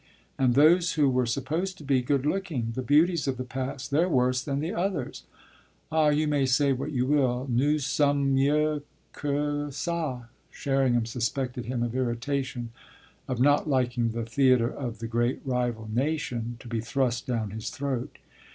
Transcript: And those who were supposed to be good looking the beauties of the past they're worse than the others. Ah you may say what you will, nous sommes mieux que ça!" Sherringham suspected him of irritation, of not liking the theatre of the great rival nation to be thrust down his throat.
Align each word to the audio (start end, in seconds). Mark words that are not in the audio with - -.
And 0.35 0.55
those 0.55 0.93
who 0.93 1.07
were 1.11 1.27
supposed 1.27 1.77
to 1.77 1.83
be 1.83 2.01
good 2.01 2.25
looking 2.25 2.71
the 2.73 2.81
beauties 2.81 3.27
of 3.27 3.37
the 3.37 3.43
past 3.43 3.91
they're 3.91 4.09
worse 4.09 4.41
than 4.41 4.59
the 4.59 4.73
others. 4.73 5.21
Ah 5.91 6.07
you 6.07 6.27
may 6.27 6.47
say 6.47 6.73
what 6.73 6.91
you 6.91 7.05
will, 7.05 7.45
nous 7.47 7.85
sommes 7.85 8.33
mieux 8.33 8.81
que 9.13 9.67
ça!" 9.69 10.25
Sherringham 10.49 11.05
suspected 11.05 11.65
him 11.65 11.83
of 11.83 11.95
irritation, 11.95 12.71
of 13.27 13.39
not 13.39 13.69
liking 13.69 14.09
the 14.09 14.25
theatre 14.25 14.71
of 14.73 14.97
the 14.97 15.07
great 15.07 15.39
rival 15.45 15.87
nation 15.93 16.57
to 16.61 16.67
be 16.67 16.81
thrust 16.81 17.27
down 17.27 17.51
his 17.51 17.69
throat. 17.69 18.17